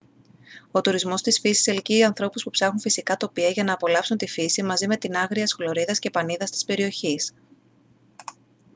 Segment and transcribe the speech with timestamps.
[0.71, 4.63] ο τουρισμός της φύσης ελκύει ανθρώπους που ψάχνουν φυσικά τοπία για να απολαύσουν τη φύση
[4.63, 7.33] μαζί με την άγριας χλωρίδας και πανίδας της περιοχής